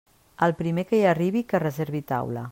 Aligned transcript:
El 0.45 0.55
primer 0.61 0.85
que 0.93 1.01
hi 1.01 1.05
arribi 1.11 1.43
que 1.53 1.63
reservi 1.65 2.05
taula. 2.13 2.39